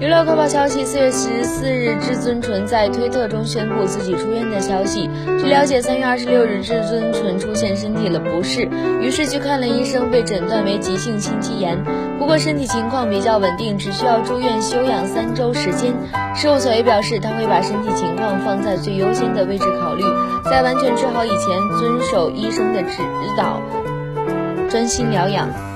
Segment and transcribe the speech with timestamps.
[0.00, 5.08] 娱乐快报消息四月十四日至尊纯在推特中宣布自己出院的消息。
[5.38, 8.68] 据了解三月二十六日至尊纯出现身体的不适
[9.00, 11.80] 于是去看了医生被诊断为急性心肌炎。
[12.18, 15.94] 不过身体情况比较稳定只需要住院休养三周时间。
[16.34, 20.02] 事务所也表示他会把身体情况放在最优先的位置考虑。
[20.44, 22.98] 在完全治好以前遵守医生的指
[23.36, 23.62] 导
[24.68, 25.73] 专心疗养。